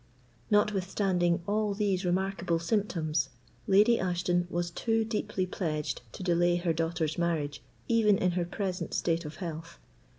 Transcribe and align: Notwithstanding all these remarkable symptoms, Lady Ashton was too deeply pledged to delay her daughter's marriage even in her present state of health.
Notwithstanding 0.49 1.43
all 1.45 1.75
these 1.75 2.05
remarkable 2.05 2.57
symptoms, 2.57 3.29
Lady 3.67 3.99
Ashton 3.99 4.47
was 4.49 4.71
too 4.71 5.05
deeply 5.05 5.45
pledged 5.45 6.01
to 6.13 6.23
delay 6.23 6.55
her 6.55 6.73
daughter's 6.73 7.19
marriage 7.19 7.61
even 7.87 8.17
in 8.17 8.31
her 8.31 8.45
present 8.45 8.95
state 8.95 9.25
of 9.25 9.35
health. 9.35 9.77